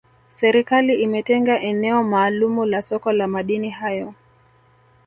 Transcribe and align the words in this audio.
serikali 0.29 0.95
imetenga 1.03 1.59
eneo 1.61 2.03
maalumu 2.03 2.65
la 2.65 2.81
soko 2.83 3.11
la 3.11 3.27
madini 3.27 3.69
hayo 3.69 4.13